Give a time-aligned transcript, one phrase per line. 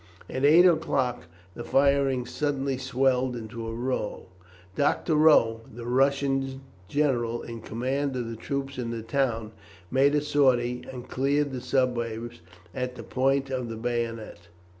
[0.27, 4.25] At eight o'clock the firing suddenly swelled into a roar.
[4.75, 9.51] Doctorow, the Russian general in command of the troops in the town,
[9.91, 12.41] made a sortie, and cleared the suburbs
[12.73, 14.39] at the point of the bayonet.